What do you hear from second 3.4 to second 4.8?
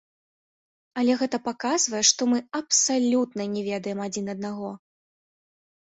не ведаем адзін аднаго.